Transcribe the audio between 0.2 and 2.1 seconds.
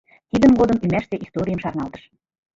Тидын годым ӱмашсе историйым шарналтыш.